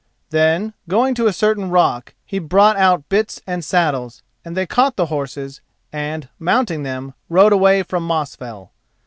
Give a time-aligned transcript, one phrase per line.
[0.31, 4.95] Then, going to a certain rock, he brought out bits and saddles, and they caught
[4.95, 5.61] the horses,
[5.93, 8.71] and, mounting them, rode away from Mosfell.